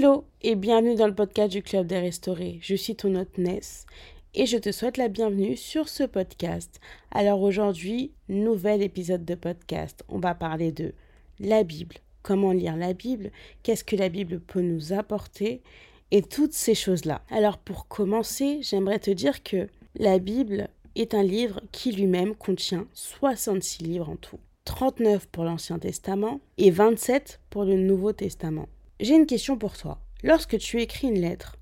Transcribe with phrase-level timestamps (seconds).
[0.00, 2.60] Hello et bienvenue dans le podcast du Club des Restaurés.
[2.62, 3.84] Je suis ton hôte Ness
[4.32, 6.78] et je te souhaite la bienvenue sur ce podcast.
[7.10, 10.04] Alors aujourd'hui, nouvel épisode de podcast.
[10.08, 10.94] On va parler de
[11.40, 13.32] la Bible, comment lire la Bible,
[13.64, 15.62] qu'est-ce que la Bible peut nous apporter?
[16.12, 17.22] Et toutes ces choses-là.
[17.28, 22.86] Alors pour commencer, j'aimerais te dire que la Bible est un livre qui lui-même contient
[22.92, 24.38] 66 livres en tout.
[24.64, 28.68] 39 pour l'Ancien Testament et 27 pour le Nouveau Testament.
[29.00, 30.00] J'ai une question pour toi.
[30.24, 31.56] Lorsque tu écris une lettre,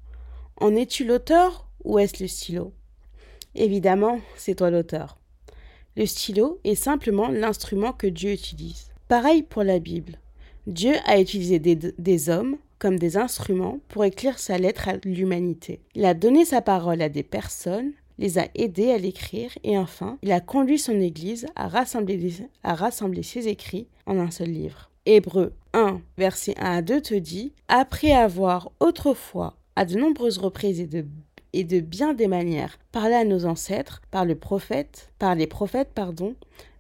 [0.57, 2.73] en es-tu l'auteur ou est-ce le stylo?
[3.55, 5.19] Évidemment, c'est toi l'auteur.
[5.97, 8.89] Le stylo est simplement l'instrument que Dieu utilise.
[9.09, 10.19] Pareil pour la Bible.
[10.67, 15.81] Dieu a utilisé des, hommes comme des instruments pour écrire sa lettre à l'humanité.
[15.95, 20.19] Il a donné sa parole à des personnes les a aidés à l'écrire et enfin,
[20.23, 24.91] il a conduit son Église à rassembler, à rassembler ses écrits en un seul livre.
[25.05, 30.81] Hébreu 1, verset 1 à 2 te dit Après avoir autrefois, à de nombreuses reprises
[30.81, 31.05] et de,
[31.53, 35.91] et de bien des manières, parlé à nos ancêtres, par le prophète, par les prophètes,
[35.95, 36.35] pardon,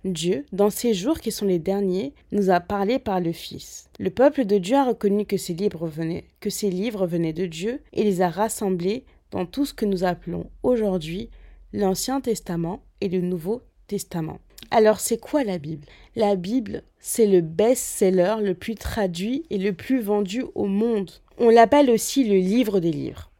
[0.06, 3.90] Dieu, dans ces jours qui sont les derniers, nous a parlé par le Fils.
[3.98, 7.44] Le peuple de Dieu a reconnu que ces livres venaient, que ces livres venaient de
[7.44, 11.28] Dieu et les a rassemblés dans tout ce que nous appelons aujourd'hui
[11.74, 14.38] l'Ancien Testament et le Nouveau Testament.
[14.70, 15.86] Alors c'est quoi la Bible?
[16.16, 21.10] La Bible, c'est le best-seller le plus traduit et le plus vendu au monde.
[21.38, 23.30] On l'appelle aussi le livre des livres.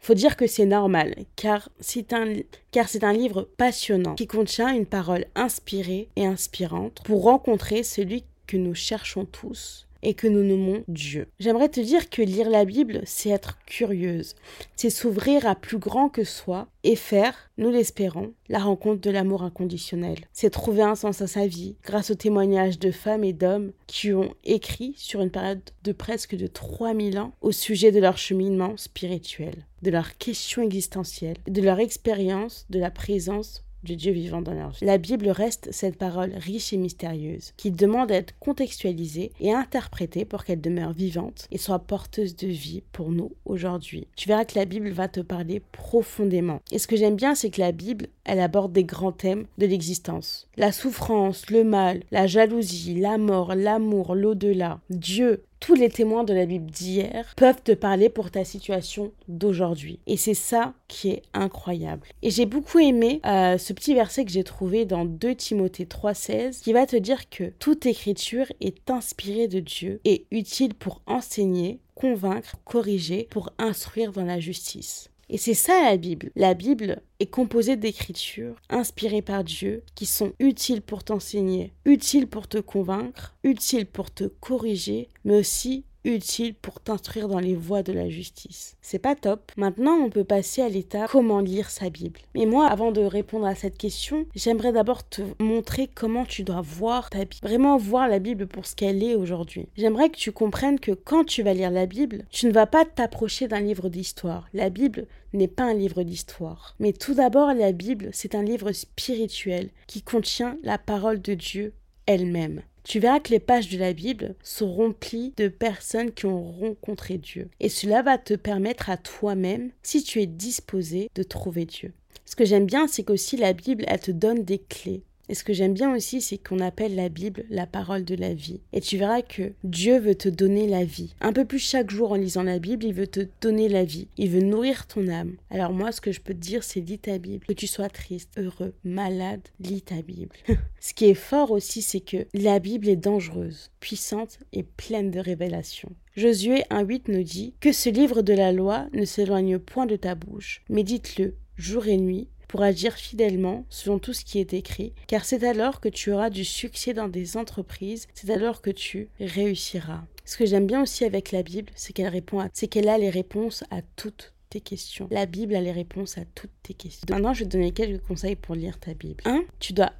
[0.00, 2.34] Faut dire que c'est normal, car c'est un,
[2.72, 8.24] car c'est un livre passionnant qui contient une parole inspirée et inspirante pour rencontrer celui
[8.46, 11.26] que nous cherchons tous, et que nous nommons Dieu.
[11.40, 14.36] J'aimerais te dire que lire la Bible, c'est être curieuse,
[14.76, 19.42] c'est s'ouvrir à plus grand que soi et faire, nous l'espérons, la rencontre de l'amour
[19.42, 20.18] inconditionnel.
[20.32, 24.12] C'est trouver un sens à sa vie grâce aux témoignages de femmes et d'hommes qui
[24.12, 28.76] ont écrit sur une période de presque de 3000 ans au sujet de leur cheminement
[28.76, 34.54] spirituel, de leurs questions existentielles, de leur expérience de la présence du Dieu vivant dans
[34.54, 34.84] leur vie.
[34.84, 40.24] La Bible reste cette parole riche et mystérieuse, qui demande à être contextualisée et interprétée
[40.24, 44.06] pour qu'elle demeure vivante et soit porteuse de vie pour nous aujourd'hui.
[44.16, 46.60] Tu verras que la Bible va te parler profondément.
[46.72, 49.66] Et ce que j'aime bien, c'est que la Bible, elle aborde des grands thèmes de
[49.66, 50.48] l'existence.
[50.56, 56.34] La souffrance, le mal, la jalousie, la mort, l'amour, l'au-delà, Dieu, tous les témoins de
[56.34, 59.98] la Bible d'hier peuvent te parler pour ta situation d'aujourd'hui.
[60.06, 62.06] Et c'est ça qui est incroyable.
[62.20, 66.60] Et j'ai beaucoup aimé euh, ce petit verset que j'ai trouvé dans 2 Timothée 3,16
[66.60, 71.80] qui va te dire que toute écriture est inspirée de Dieu et utile pour enseigner,
[71.94, 75.13] convaincre, corriger, pour instruire dans la justice.
[75.28, 76.30] Et c'est ça la Bible.
[76.36, 82.48] La Bible est composée d'écritures inspirées par Dieu qui sont utiles pour t'enseigner, utiles pour
[82.48, 87.92] te convaincre, utiles pour te corriger, mais aussi utile pour t'instruire dans les voies de
[87.92, 88.76] la justice.
[88.82, 89.52] C'est pas top.
[89.56, 92.20] Maintenant, on peut passer à l'étape comment lire sa Bible.
[92.34, 96.60] Mais moi, avant de répondre à cette question, j'aimerais d'abord te montrer comment tu dois
[96.60, 97.36] voir ta Bible.
[97.42, 99.68] Vraiment voir la Bible pour ce qu'elle est aujourd'hui.
[99.76, 102.84] J'aimerais que tu comprennes que quand tu vas lire la Bible, tu ne vas pas
[102.84, 104.46] t'approcher d'un livre d'histoire.
[104.52, 106.74] La Bible n'est pas un livre d'histoire.
[106.78, 111.74] Mais tout d'abord, la Bible, c'est un livre spirituel qui contient la parole de Dieu
[112.06, 116.52] elle-même tu verras que les pages de la Bible sont remplies de personnes qui ont
[116.52, 117.48] rencontré Dieu.
[117.58, 121.92] Et cela va te permettre à toi-même, si tu es disposé, de trouver Dieu.
[122.26, 125.02] Ce que j'aime bien, c'est qu'aussi la Bible, elle te donne des clés.
[125.28, 128.34] Et ce que j'aime bien aussi, c'est qu'on appelle la Bible la parole de la
[128.34, 128.60] vie.
[128.72, 131.14] Et tu verras que Dieu veut te donner la vie.
[131.20, 134.08] Un peu plus chaque jour en lisant la Bible, il veut te donner la vie.
[134.16, 135.36] Il veut nourrir ton âme.
[135.50, 137.46] Alors moi, ce que je peux te dire, c'est lis ta Bible.
[137.46, 140.36] Que tu sois triste, heureux, malade, lis ta Bible.
[140.80, 145.20] ce qui est fort aussi, c'est que la Bible est dangereuse, puissante et pleine de
[145.20, 145.92] révélations.
[146.16, 150.14] Josué 1.8 nous dit que ce livre de la loi ne s'éloigne point de ta
[150.14, 150.62] bouche.
[150.68, 155.42] Médite-le jour et nuit pour agir fidèlement selon tout ce qui est écrit, car c'est
[155.42, 160.04] alors que tu auras du succès dans des entreprises, c'est alors que tu réussiras.
[160.24, 163.10] Ce que j'aime bien aussi avec la Bible, c'est qu'elle répond c'est qu'elle a les
[163.10, 165.08] réponses à toutes questions.
[165.10, 167.06] La Bible a les réponses à toutes tes questions.
[167.10, 169.22] Maintenant, je vais te donner quelques conseils pour lire ta Bible.
[169.24, 169.42] 1.
[169.60, 169.92] Tu dois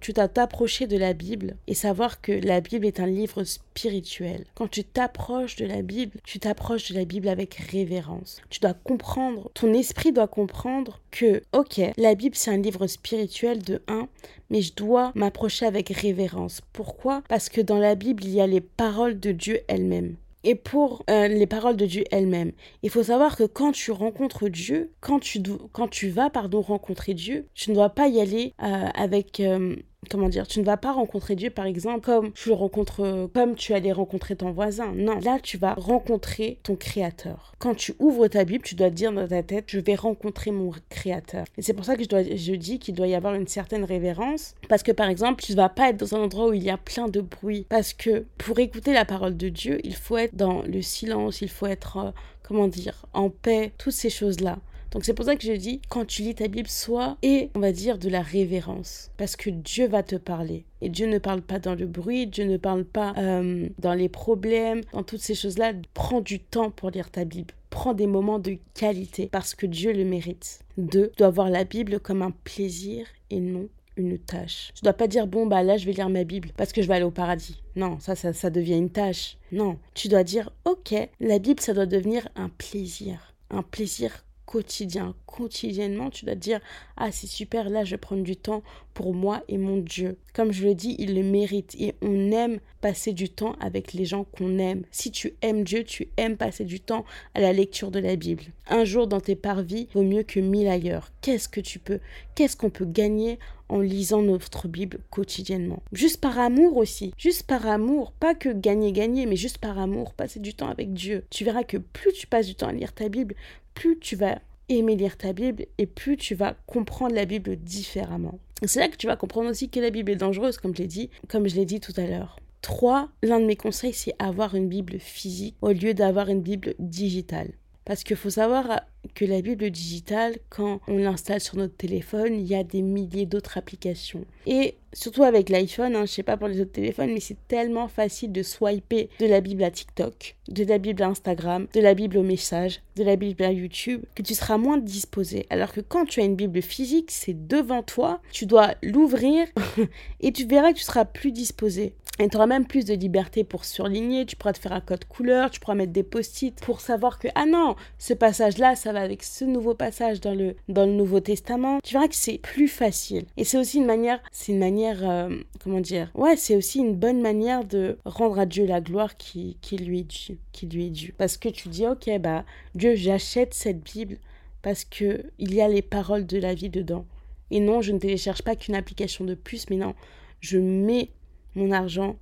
[0.00, 4.44] tu dois t'approcher de la Bible et savoir que la Bible est un livre spirituel.
[4.54, 8.40] Quand tu t'approches de la Bible, tu t'approches de la Bible avec révérence.
[8.50, 13.62] Tu dois comprendre, ton esprit doit comprendre que, ok, la Bible c'est un livre spirituel
[13.62, 14.08] de 1,
[14.50, 16.60] mais je dois m'approcher avec révérence.
[16.72, 17.22] Pourquoi?
[17.28, 21.04] Parce que dans la Bible, il y a les paroles de Dieu elles-mêmes et pour
[21.10, 22.52] euh, les paroles de Dieu elles-mêmes.
[22.82, 25.42] Il faut savoir que quand tu rencontres Dieu, quand tu,
[25.72, 29.76] quand tu vas pardon rencontrer Dieu, tu ne dois pas y aller euh, avec euh,
[30.08, 33.54] comment dire, tu ne vas pas rencontrer Dieu par exemple comme tu le rencontres, comme
[33.54, 34.92] tu allais rencontrer ton voisin.
[34.94, 37.54] Non, là tu vas rencontrer ton créateur.
[37.58, 40.72] Quand tu ouvres ta Bible, tu dois dire dans ta tête, je vais rencontrer mon
[40.88, 41.44] créateur.
[41.56, 43.84] Et c'est pour ça que je, dois, je dis qu'il doit y avoir une certaine
[43.84, 44.54] révérence.
[44.68, 46.70] Parce que par exemple, tu ne vas pas être dans un endroit où il y
[46.70, 47.66] a plein de bruit.
[47.68, 51.48] Parce que pour écouter la parole de Dieu, il faut être dans le silence, il
[51.48, 52.10] faut être, euh,
[52.42, 54.58] comment dire, en paix, toutes ces choses-là.
[54.94, 57.60] Donc c'est pour ça que je dis, quand tu lis ta Bible, sois et on
[57.60, 59.10] va dire de la révérence.
[59.16, 60.64] Parce que Dieu va te parler.
[60.80, 64.08] Et Dieu ne parle pas dans le bruit, Dieu ne parle pas euh, dans les
[64.08, 65.72] problèmes, dans toutes ces choses-là.
[65.94, 67.52] Prends du temps pour lire ta Bible.
[67.70, 70.60] Prends des moments de qualité parce que Dieu le mérite.
[70.78, 74.70] Deux, tu dois voir la Bible comme un plaisir et non une tâche.
[74.74, 76.88] Tu dois pas dire bon bah là je vais lire ma Bible parce que je
[76.88, 77.62] vais aller au paradis.
[77.76, 79.38] Non, ça ça, ça devient une tâche.
[79.52, 85.14] Non, tu dois dire OK, la Bible ça doit devenir un plaisir, un plaisir quotidien,
[85.26, 86.60] quotidiennement, tu dois te dire
[86.96, 88.62] ah c'est super là je vais prendre du temps
[88.94, 90.16] pour moi et mon Dieu.
[90.32, 94.04] Comme je le dis, il le mérite et on aime passer du temps avec les
[94.04, 94.84] gens qu'on aime.
[94.90, 97.04] Si tu aimes Dieu, tu aimes passer du temps
[97.34, 98.44] à la lecture de la Bible.
[98.68, 101.10] Un jour dans tes parvis vaut mieux que mille ailleurs.
[101.20, 102.00] Qu'est-ce que tu peux
[102.34, 103.38] Qu'est-ce qu'on peut gagner
[103.68, 105.82] en lisant notre Bible quotidiennement?
[105.92, 110.12] Juste par amour aussi, juste par amour, pas que gagner, gagner, mais juste par amour,
[110.14, 111.24] passer du temps avec Dieu.
[111.30, 113.34] Tu verras que plus tu passes du temps à lire ta Bible,
[113.74, 114.38] plus tu vas
[114.68, 118.38] aimer lire ta Bible et plus tu vas comprendre la Bible différemment.
[118.64, 120.88] C'est là que tu vas comprendre aussi que la Bible est dangereuse, comme je l'ai
[120.88, 122.38] dit, comme je l'ai dit tout à l'heure.
[122.62, 126.74] Trois, l'un de mes conseils, c'est avoir une Bible physique au lieu d'avoir une Bible
[126.78, 127.52] digitale.
[127.84, 128.80] Parce qu'il faut savoir
[129.14, 133.26] que la Bible digitale, quand on l'installe sur notre téléphone, il y a des milliers
[133.26, 134.24] d'autres applications.
[134.46, 137.88] Et surtout avec l'iPhone, hein, je sais pas pour les autres téléphones, mais c'est tellement
[137.88, 141.94] facile de swiper de la Bible à TikTok, de la Bible à Instagram, de la
[141.94, 145.46] Bible au message, de la Bible à YouTube, que tu seras moins disposé.
[145.50, 149.46] Alors que quand tu as une Bible physique, c'est devant toi, tu dois l'ouvrir
[150.20, 151.94] et tu verras que tu seras plus disposé.
[152.20, 155.04] Et tu auras même plus de liberté pour surligner, tu pourras te faire un code
[155.04, 159.22] couleur, tu pourras mettre des post-it pour savoir que, ah non, ce passage-là, ça avec
[159.22, 161.80] ce nouveau passage dans le, dans le Nouveau Testament.
[161.82, 163.24] Tu verras que c'est plus facile.
[163.36, 166.94] Et c'est aussi une manière, c'est une manière, euh, comment dire, ouais, c'est aussi une
[166.94, 170.86] bonne manière de rendre à Dieu la gloire qui, qui, lui, est due, qui lui
[170.86, 171.14] est due.
[171.16, 172.44] Parce que tu dis, ok, bah,
[172.74, 174.18] Dieu, j'achète cette Bible
[174.62, 177.04] parce que il y a les paroles de la vie dedans.
[177.50, 179.94] Et non, je ne télécharge pas qu'une application de plus, mais non,
[180.40, 181.10] je mets
[181.54, 182.16] mon argent,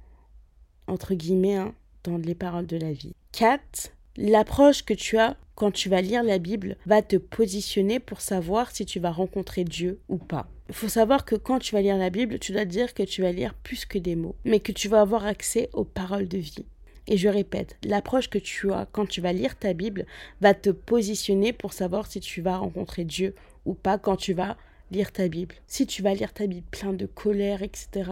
[0.88, 1.74] entre guillemets, hein,
[2.04, 3.14] dans les paroles de la vie.
[3.32, 3.92] 4.
[4.16, 8.72] L'approche que tu as quand tu vas lire la Bible va te positionner pour savoir
[8.72, 10.48] si tu vas rencontrer Dieu ou pas.
[10.68, 13.22] Il faut savoir que quand tu vas lire la Bible, tu dois dire que tu
[13.22, 16.38] vas lire plus que des mots, mais que tu vas avoir accès aux paroles de
[16.38, 16.66] vie.
[17.06, 20.04] Et je répète, l'approche que tu as quand tu vas lire ta Bible
[20.40, 24.56] va te positionner pour savoir si tu vas rencontrer Dieu ou pas quand tu vas
[24.90, 25.54] lire ta Bible.
[25.68, 28.10] Si tu vas lire ta Bible plein de colère, etc.,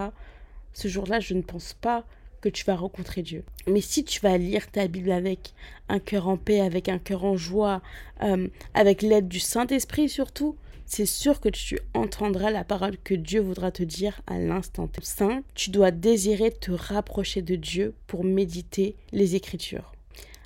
[0.72, 2.06] ce jour-là, je ne pense pas
[2.40, 3.44] que tu vas rencontrer Dieu.
[3.66, 5.52] Mais si tu vas lire ta Bible avec
[5.88, 7.82] un cœur en paix, avec un cœur en joie,
[8.22, 10.56] euh, avec l'aide du Saint-Esprit surtout,
[10.86, 14.88] c'est sûr que tu entendras la parole que Dieu voudra te dire à l'instant.
[15.00, 15.44] 5.
[15.54, 19.92] Tu dois désirer te rapprocher de Dieu pour méditer les Écritures.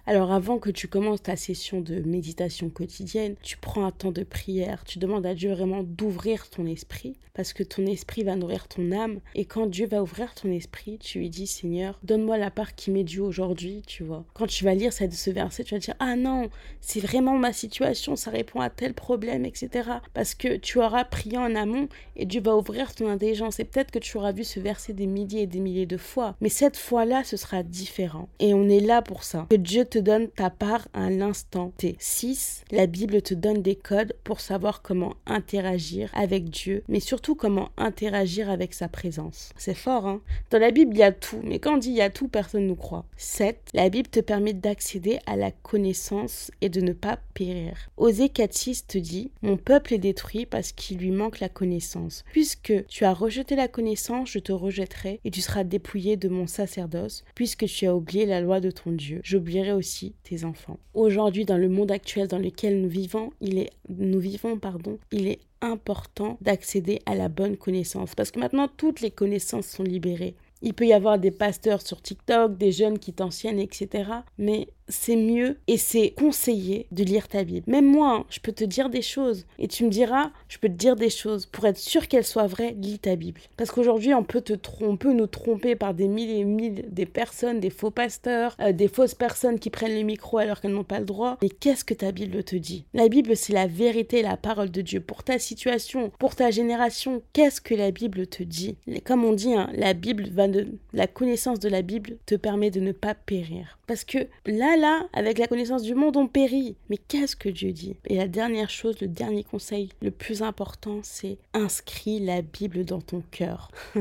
[0.07, 4.23] Alors avant que tu commences ta session de méditation quotidienne, tu prends un temps de
[4.23, 8.69] prière, tu demandes à Dieu vraiment d'ouvrir ton esprit, parce que ton esprit va nourrir
[8.69, 12.51] ton âme, et quand Dieu va ouvrir ton esprit, tu lui dis Seigneur, donne-moi la
[12.51, 14.27] part qui m'est due aujourd'hui, tu vois.
[14.35, 16.51] Quand tu vas lire ce verset, tu vas dire Ah non,
[16.83, 19.89] c'est vraiment ma situation, ça répond à tel problème, etc.
[20.13, 23.91] Parce que tu auras prié en amont, et Dieu va ouvrir ton intelligence, et peut-être
[23.91, 26.77] que tu auras vu ce verset des milliers et des milliers de fois, mais cette
[26.77, 28.29] fois-là, ce sera différent.
[28.39, 29.47] Et on est là pour ça.
[29.49, 31.97] Que Dieu te donne ta part à l'instant T.
[31.99, 32.65] 6.
[32.71, 37.71] La Bible te donne des codes pour savoir comment interagir avec Dieu, mais surtout comment
[37.77, 39.51] interagir avec sa présence.
[39.57, 40.21] C'est fort, hein?
[40.51, 42.29] Dans la Bible, il y a tout, mais quand on dit il y a tout,
[42.29, 43.05] personne ne nous croit.
[43.17, 43.59] 7.
[43.75, 47.91] La Bible te permet d'accéder à la connaissance et de ne pas périr.
[47.97, 52.25] Osée 4.6 te dit Mon peuple est détruit parce qu'il lui manque la connaissance.
[52.33, 56.47] Puisque tu as rejeté la connaissance, je te rejetterai et tu seras dépouillé de mon
[56.47, 57.25] sacerdoce.
[57.35, 59.84] Puisque tu as oublié la loi de ton Dieu, j'oublierai aussi
[60.23, 60.79] tes enfants.
[60.95, 65.27] Aujourd'hui, dans le monde actuel dans lequel nous vivons, il est, nous vivons, pardon, il
[65.29, 70.35] est important d'accéder à la bonne connaissance parce que maintenant toutes les connaissances sont libérées.
[70.65, 74.11] Il peut y avoir des pasteurs sur TikTok, des jeunes qui t'anciennent, etc.
[74.39, 77.71] Mais c'est mieux et c'est conseillé de lire ta Bible.
[77.71, 80.69] Même moi, hein, je peux te dire des choses et tu me diras, je peux
[80.69, 83.41] te dire des choses pour être sûr qu'elles soient vraies, lis ta Bible.
[83.57, 87.07] Parce qu'aujourd'hui, on peut te on peut nous tromper par des milliers et mille des
[87.07, 90.85] personnes, des faux pasteurs, euh, des fausses personnes qui prennent les micros alors qu'elles n'ont
[90.85, 91.39] pas le droit.
[91.43, 92.85] Mais qu'est-ce que ta Bible te dit?
[92.95, 97.23] La Bible, c'est la vérité, la parole de Dieu pour ta situation, pour ta génération.
[97.33, 98.77] Qu'est-ce que la Bible te dit?
[99.05, 100.49] Comme on dit, hein, la Bible va
[100.93, 103.79] la connaissance de la Bible te permet de ne pas périr.
[103.87, 106.77] Parce que là, là, avec la connaissance du monde, on périt.
[106.89, 107.97] Mais qu'est-ce que Dieu dit?
[108.07, 113.01] Et la dernière chose, le dernier conseil, le plus important, c'est inscris la Bible dans
[113.01, 113.71] ton cœur.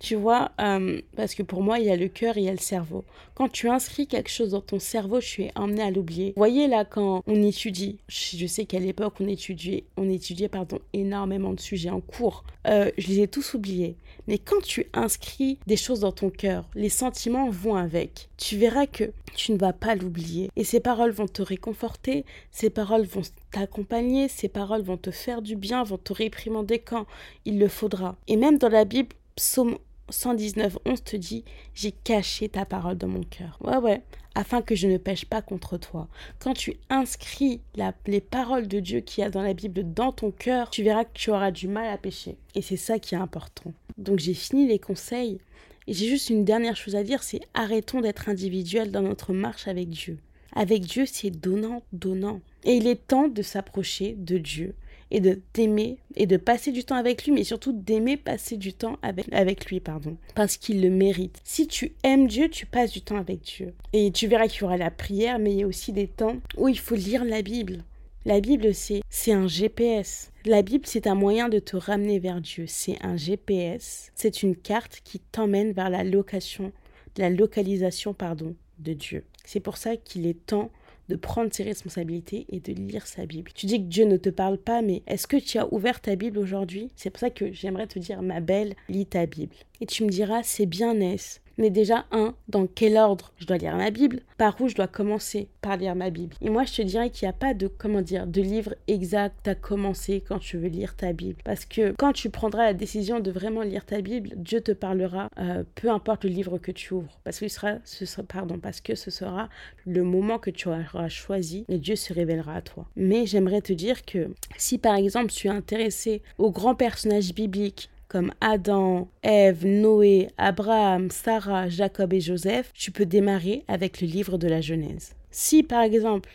[0.00, 2.48] Tu vois, euh, parce que pour moi, il y a le cœur et il y
[2.48, 3.04] a le cerveau.
[3.34, 6.32] Quand tu inscris quelque chose dans ton cerveau, tu es emmené à l'oublier.
[6.36, 11.52] Voyez là, quand on étudie, je sais qu'à l'époque, on étudiait, on étudiait pardon, énormément
[11.52, 12.44] de sujets en cours.
[12.66, 13.96] Euh, je les ai tous oubliés.
[14.26, 18.30] Mais quand tu inscris des choses dans ton cœur, les sentiments vont avec.
[18.38, 20.50] Tu verras que tu ne vas pas l'oublier.
[20.56, 25.42] Et ces paroles vont te réconforter, ces paroles vont t'accompagner, ces paroles vont te faire
[25.42, 27.06] du bien, vont te réprimander quand
[27.44, 28.16] il le faudra.
[28.28, 29.76] Et même dans la Bible, psaume
[30.10, 33.58] 119, 11 te dit J'ai caché ta parole dans mon cœur.
[33.60, 34.02] Ouais, ouais,
[34.34, 36.08] afin que je ne pêche pas contre toi.
[36.38, 37.60] Quand tu inscris
[38.06, 41.04] les paroles de Dieu qu'il y a dans la Bible dans ton cœur, tu verras
[41.04, 42.36] que tu auras du mal à pécher.
[42.54, 43.72] Et c'est ça qui est important.
[43.98, 45.40] Donc j'ai fini les conseils.
[45.86, 49.66] Et j'ai juste une dernière chose à dire c'est arrêtons d'être individuels dans notre marche
[49.66, 50.18] avec Dieu.
[50.54, 52.40] Avec Dieu, c'est donnant, donnant.
[52.64, 54.74] Et il est temps de s'approcher de Dieu
[55.10, 58.72] et de t'aimer et de passer du temps avec lui, mais surtout d'aimer passer du
[58.72, 61.38] temps avec, avec lui, pardon, parce qu'il le mérite.
[61.44, 63.74] Si tu aimes Dieu, tu passes du temps avec Dieu.
[63.92, 66.36] Et tu verras qu'il y aura la prière, mais il y a aussi des temps
[66.56, 67.84] où il faut lire la Bible.
[68.26, 70.30] La Bible, c'est, un GPS.
[70.44, 72.66] La Bible, c'est un moyen de te ramener vers Dieu.
[72.68, 74.12] C'est un GPS.
[74.14, 76.70] C'est une carte qui t'emmène vers la location,
[77.16, 79.24] la localisation, pardon, de Dieu.
[79.46, 80.70] C'est pour ça qu'il est temps
[81.10, 83.50] de prendre ses responsabilités et de lire sa Bible.
[83.52, 86.14] Tu dis que Dieu ne te parle pas, mais est-ce que tu as ouvert ta
[86.14, 86.92] Bible aujourd'hui?
[86.94, 89.54] C'est pour ça que j'aimerais te dire, ma belle, lis ta Bible.
[89.80, 91.40] Et tu me diras, c'est bien, Ness.
[91.60, 94.22] Mais déjà, un, dans quel ordre je dois lire ma Bible?
[94.38, 96.34] Par où je dois commencer par lire ma Bible?
[96.40, 99.46] Et moi, je te dirais qu'il n'y a pas de, comment dire, de livre exact
[99.46, 101.42] à commencer quand tu veux lire ta Bible.
[101.44, 105.28] Parce que quand tu prendras la décision de vraiment lire ta Bible, Dieu te parlera,
[105.38, 107.20] euh, peu importe le livre que tu ouvres.
[107.24, 109.50] Parce que ce sera, ce sera, pardon, parce que ce sera
[109.84, 112.86] le moment que tu auras choisi et Dieu se révélera à toi.
[112.96, 117.90] Mais j'aimerais te dire que si par exemple tu es intéressé aux grands personnages bibliques
[118.10, 124.36] comme Adam, Ève, Noé, Abraham, Sarah, Jacob et Joseph, tu peux démarrer avec le livre
[124.36, 125.14] de la Genèse.
[125.30, 126.28] Si par exemple,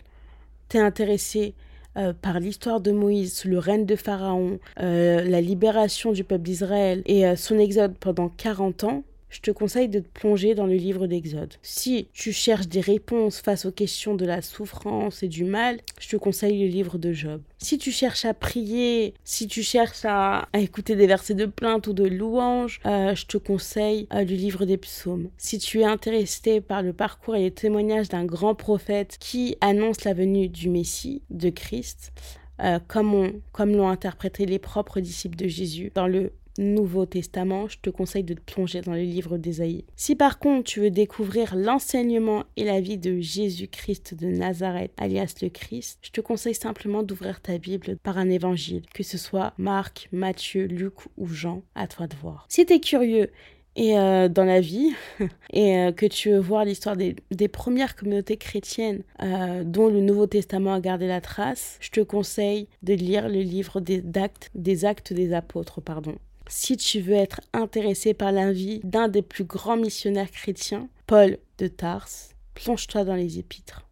[0.69, 1.53] tu es intéressé
[1.97, 7.01] euh, par l'histoire de Moïse le règne de Pharaon, euh, la libération du peuple d'Israël
[7.05, 9.03] et euh, son exode pendant 40 ans,
[9.35, 11.55] je te conseille de te plonger dans le livre d'Exode.
[11.61, 16.07] Si tu cherches des réponses face aux questions de la souffrance et du mal, je
[16.07, 17.41] te conseille le livre de Job.
[17.57, 21.93] Si tu cherches à prier, si tu cherches à, écouter des versets de plainte ou
[21.93, 25.27] de louange, euh, je te conseille euh, le livre des psaumes.
[25.37, 30.05] Si tu es intéressé par le parcours et les témoignages d'un grand prophète qui annonce
[30.05, 32.13] la venue du Messie, de Christ,
[32.61, 37.77] euh, comme, comme l'ont interprété les propres disciples de Jésus dans le Nouveau Testament, je
[37.81, 39.85] te conseille de te plonger dans le livre d'Ésaïe.
[39.95, 45.35] Si par contre tu veux découvrir l'enseignement et la vie de Jésus-Christ de Nazareth, alias
[45.41, 49.53] le Christ, je te conseille simplement d'ouvrir ta Bible par un évangile, que ce soit
[49.57, 52.45] Marc, Matthieu, Luc ou Jean, à toi de voir.
[52.49, 53.31] Si tu es curieux
[53.75, 54.93] et euh, dans la vie
[55.53, 60.27] et euh, que tu veux voir l'histoire des, premières communautés chrétiennes euh, dont le Nouveau
[60.27, 64.85] Testament a gardé la trace, je te conseille de lire le livre des actes des,
[64.85, 65.81] actes des apôtres.
[65.81, 66.15] Pardon.
[66.47, 71.37] Si tu veux être intéressé par la vie d'un des plus grands missionnaires chrétiens, Paul
[71.57, 72.07] de Tars,
[72.53, 73.87] plonge-toi dans les épîtres.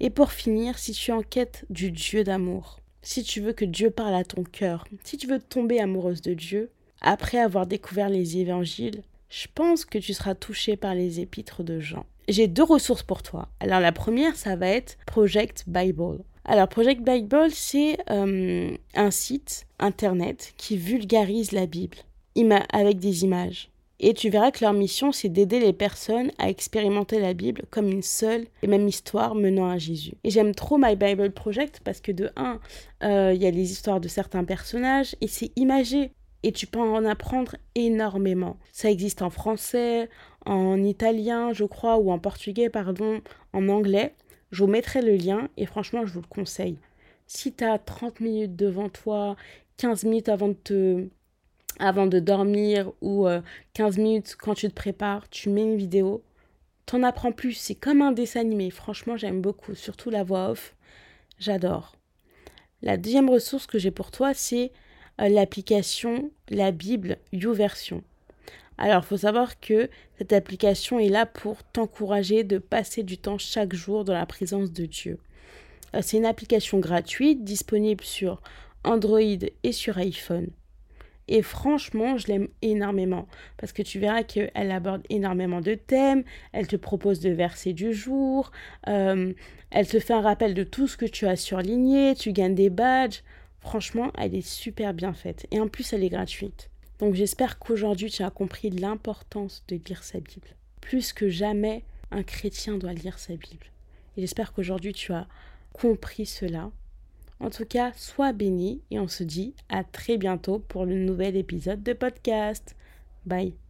[0.00, 3.64] Et pour finir, si tu es en quête du Dieu d'amour, si tu veux que
[3.64, 6.70] Dieu parle à ton cœur, si tu veux tomber amoureuse de Dieu,
[7.00, 11.80] après avoir découvert les évangiles, je pense que tu seras touché par les épîtres de
[11.80, 12.06] Jean.
[12.28, 13.48] J'ai deux ressources pour toi.
[13.60, 16.24] Alors la première, ça va être Project Bible.
[16.44, 21.98] Alors, Project Bible, c'est euh, un site internet qui vulgarise la Bible
[22.72, 23.70] avec des images.
[24.00, 27.88] Et tu verras que leur mission, c'est d'aider les personnes à expérimenter la Bible comme
[27.88, 30.14] une seule et même histoire menant à Jésus.
[30.24, 32.58] Et j'aime trop My Bible Project parce que de un,
[33.04, 36.10] euh, il y a les histoires de certains personnages et c'est imagé.
[36.42, 38.56] Et tu peux en apprendre énormément.
[38.72, 40.08] Ça existe en français,
[40.44, 43.20] en italien, je crois, ou en portugais, pardon,
[43.52, 44.16] en anglais.
[44.52, 46.78] Je vous mettrai le lien et franchement, je vous le conseille.
[47.26, 49.36] Si tu as 30 minutes devant toi,
[49.78, 51.08] 15 minutes avant de te
[51.78, 53.26] avant de dormir ou
[53.72, 56.22] 15 euh, minutes quand tu te prépares, tu mets une vidéo,
[56.84, 57.54] t'en apprends plus.
[57.54, 58.70] C'est comme un dessin animé.
[58.70, 60.76] Franchement, j'aime beaucoup, surtout la voix off.
[61.38, 61.96] J'adore.
[62.82, 64.70] La deuxième ressource que j'ai pour toi, c'est
[65.20, 68.02] euh, l'application La Bible YouVersion.
[68.78, 69.88] Alors, il faut savoir que
[70.18, 74.72] cette application est là pour t'encourager de passer du temps chaque jour dans la présence
[74.72, 75.18] de Dieu.
[75.94, 78.40] Euh, c'est une application gratuite disponible sur
[78.84, 80.48] Android et sur iPhone.
[81.28, 86.66] Et franchement, je l'aime énormément parce que tu verras qu'elle aborde énormément de thèmes, elle
[86.66, 88.50] te propose de verser du jour,
[88.88, 89.32] euh,
[89.70, 92.70] elle te fait un rappel de tout ce que tu as surligné, tu gagnes des
[92.70, 93.22] badges.
[93.60, 96.71] Franchement, elle est super bien faite et en plus, elle est gratuite.
[97.02, 100.48] Donc j'espère qu'aujourd'hui, tu as compris l'importance de lire sa Bible.
[100.80, 103.66] Plus que jamais, un chrétien doit lire sa Bible.
[104.16, 105.26] Et j'espère qu'aujourd'hui, tu as
[105.74, 106.70] compris cela
[107.42, 111.36] en tout cas, sois béni et on se dit à très bientôt pour le nouvel
[111.36, 112.76] épisode de podcast.
[113.26, 113.61] Bye.